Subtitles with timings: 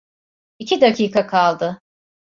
[0.59, 1.81] İki dakika kaldı.